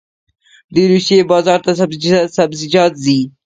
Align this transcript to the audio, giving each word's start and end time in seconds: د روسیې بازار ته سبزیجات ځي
د 0.73 0.75
روسیې 0.91 1.19
بازار 1.31 1.59
ته 1.65 1.71
سبزیجات 2.37 2.91
ځي 3.03 3.19